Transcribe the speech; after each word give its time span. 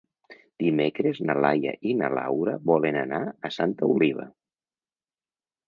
Dimecres 0.61 1.19
na 1.29 1.35
Laia 1.45 1.73
i 1.91 1.93
na 1.99 2.09
Laura 2.19 2.55
volen 2.71 2.99
anar 3.03 3.21
a 3.29 3.53
Santa 3.59 3.93
Oliva. 3.97 4.29